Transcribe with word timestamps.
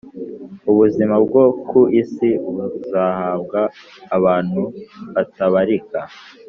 ubuzima 0.71 1.15
bwo 1.25 1.43
ku 1.67 1.79
isi 2.01 2.29
buzahabwa 2.53 3.61
abantu 4.17 4.61
batabarika 5.13 5.99